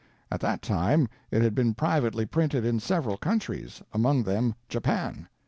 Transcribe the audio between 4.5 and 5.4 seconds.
Japan.